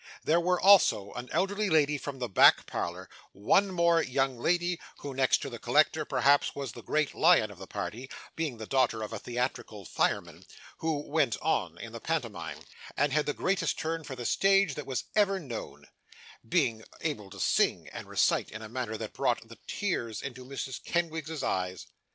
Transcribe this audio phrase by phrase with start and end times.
[0.23, 4.79] There were also an elderly lady from the back parlour, and one more young lady,
[5.01, 8.65] who, next to the collector, perhaps was the great lion of the party, being the
[8.65, 10.43] daughter of a theatrical fireman,
[10.79, 12.61] who 'went on' in the pantomime,
[12.97, 15.85] and had the greatest turn for the stage that was ever known,
[16.49, 20.83] being able to sing and recite in a manner that brought the tears into Mrs.
[20.83, 21.85] Kenwigs's eyes.